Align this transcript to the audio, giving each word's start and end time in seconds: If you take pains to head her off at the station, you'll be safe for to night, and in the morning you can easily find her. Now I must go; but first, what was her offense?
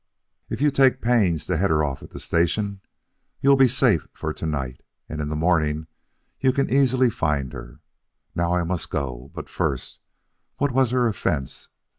If 0.49 0.61
you 0.61 0.71
take 0.71 0.99
pains 0.99 1.45
to 1.45 1.57
head 1.57 1.69
her 1.69 1.83
off 1.83 2.01
at 2.01 2.09
the 2.09 2.19
station, 2.19 2.81
you'll 3.39 3.55
be 3.55 3.67
safe 3.67 4.07
for 4.13 4.33
to 4.33 4.47
night, 4.47 4.81
and 5.07 5.21
in 5.21 5.29
the 5.29 5.35
morning 5.35 5.85
you 6.39 6.51
can 6.51 6.71
easily 6.71 7.11
find 7.11 7.53
her. 7.53 7.81
Now 8.33 8.55
I 8.55 8.63
must 8.63 8.89
go; 8.89 9.29
but 9.35 9.47
first, 9.47 9.99
what 10.57 10.71
was 10.71 10.89
her 10.89 11.05
offense? 11.07 11.69